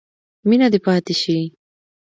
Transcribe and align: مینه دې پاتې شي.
مینه 0.47 0.67
دې 0.73 0.79
پاتې 0.85 1.13
شي. 1.21 1.39